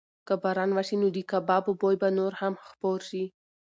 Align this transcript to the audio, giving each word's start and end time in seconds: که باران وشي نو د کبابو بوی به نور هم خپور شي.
که 0.27 0.33
باران 0.43 0.69
وشي 0.77 0.95
نو 1.01 1.07
د 1.15 1.19
کبابو 1.31 1.71
بوی 1.81 1.95
به 2.01 2.09
نور 2.17 2.33
هم 2.41 2.53
خپور 2.67 2.99
شي. 3.09 3.23